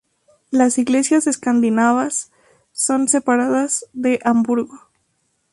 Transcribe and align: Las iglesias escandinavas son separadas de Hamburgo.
Las 0.49 0.79
iglesias 0.79 1.27
escandinavas 1.27 2.31
son 2.71 3.07
separadas 3.07 3.85
de 3.93 4.17
Hamburgo. 4.25 4.89